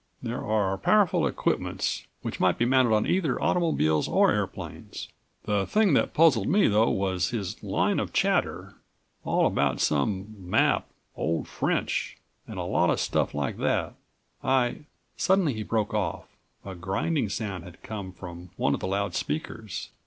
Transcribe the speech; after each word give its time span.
There 0.23 0.43
are 0.43 0.79
powerful 0.79 1.27
equipments 1.27 2.07
which 2.23 2.39
might 2.39 2.57
be 2.57 2.65
mounted 2.65 2.91
on 2.91 3.05
either 3.05 3.39
automobiles 3.39 4.07
or 4.07 4.31
airplanes." 4.31 5.09
"The 5.43 5.67
thing 5.67 5.93
that 5.93 6.15
puzzled 6.15 6.47
me, 6.47 6.67
though, 6.67 6.89
was 6.89 7.29
his26 7.29 7.61
line 7.61 7.99
of 7.99 8.11
chatter. 8.11 8.73
All 9.25 9.45
about 9.45 9.79
some 9.79 10.33
'map, 10.39 10.87
old 11.15 11.47
French,' 11.47 12.17
and 12.47 12.57
a 12.57 12.63
lot 12.63 12.89
of 12.89 12.99
stuff 12.99 13.35
like 13.35 13.57
that. 13.57 13.93
I—" 14.43 14.85
Suddenly 15.17 15.53
he 15.53 15.61
broke 15.61 15.93
off. 15.93 16.29
A 16.65 16.73
grinding 16.73 17.29
sound 17.29 17.63
had 17.63 17.83
come 17.83 18.11
from 18.11 18.49
one 18.55 18.73
of 18.73 18.79
the 18.79 18.87
loud 18.87 19.13
speakers. 19.13 19.89